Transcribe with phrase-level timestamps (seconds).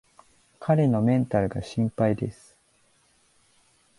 [0.59, 2.55] 彼のメンタルが心配です